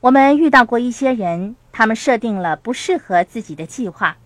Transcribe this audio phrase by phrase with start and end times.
[0.00, 4.18] 我们遇到过一些人，他们设定了不适合自己的计划。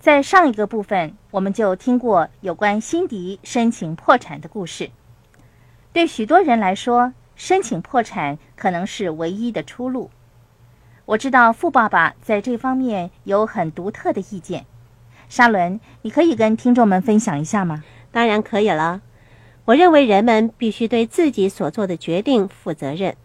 [0.00, 4.90] 在上一个部分，我们就听过有关辛迪申请破产的故事。
[5.92, 10.10] 对许多人来说，申请破产可能是唯一的出路。
[11.04, 14.66] 我知道富爸爸在这方面有很独特的意见。
[15.28, 17.84] 沙伦，你可以跟听众们分享一下吗？
[18.10, 19.02] 当然可以了。
[19.66, 23.16] 我认为人们必须对自己所做的决定负责任，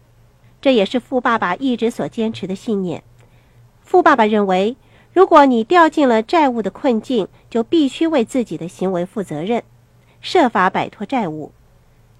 [0.62, 3.02] 这也是富爸爸一直所坚持的信念。
[3.82, 4.76] 富爸爸认为，
[5.12, 9.62] 如果你掉进了债务的困境，就必须为自己的行为负责任，
[10.22, 11.52] 设法摆脱债务。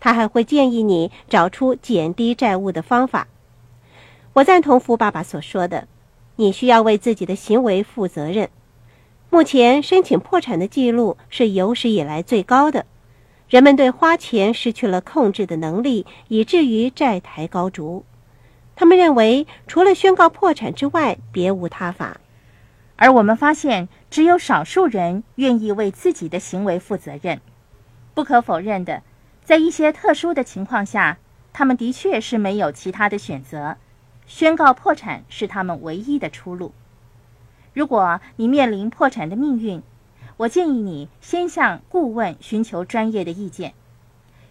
[0.00, 3.28] 他还会建议你找出减低债务的方法。
[4.32, 5.86] 我赞同富爸爸所说的，
[6.34, 8.50] 你需要为自己的行为负责任。
[9.30, 12.84] 目前申请破产的记录是有史以来最高的。
[13.48, 18.04] 人们对花钱失去了控制的能力，以至于债台高筑。
[18.74, 22.18] 他们认为，除了宣告破产之外，别无他法。
[22.96, 27.40] 而我们发现，只有少数人愿意为自己的行为负责任。
[28.14, 29.02] 不可否认的，
[29.44, 31.18] 在一些特殊的情况下，
[31.52, 33.76] 他们的确是没有其他的选择，
[34.26, 36.72] 宣告破产是他们唯一的出路。
[37.72, 39.82] 如果你面临破产的命运，
[40.36, 43.74] 我建议你先向顾问寻求专业的意见。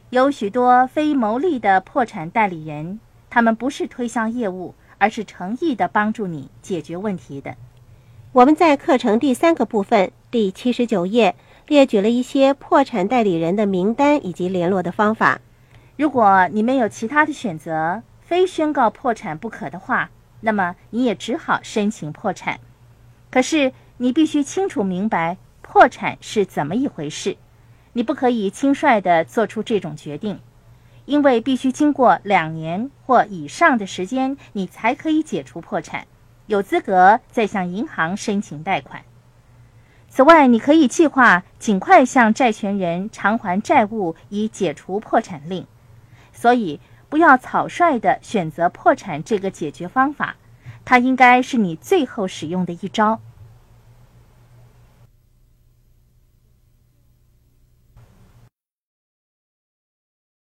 [0.09, 2.99] 有许多非牟利的破产代理人，
[3.31, 7.55] 他们不是推销业务，而是诚意的帮助你解决问题的。
[8.33, 15.39] 我们在课程第三个部分第七十九页列举了一些破产代理人的名单以及联络的方法。
[15.95, 22.59] 如果你没有其他的选择，非宣告破产不可的话，那么你也只好申请破产。
[23.29, 25.37] 可是你必须清楚明白。
[25.61, 27.37] 破产是怎么一回事？
[27.93, 30.37] 你不可以轻率地做出这种决定，
[31.05, 36.05] 因为必须经过两年或以上的时间，你才可以解除破产，
[36.47, 39.03] 有资格再向银行申请贷款。
[40.09, 45.65] 此外，你可以计划尽快向债权人偿还债务，以解除破产令。
[46.33, 50.35] 所以，不要草率地选择破产这个解决方法，
[50.83, 53.21] 它应该是你最后使用的一招。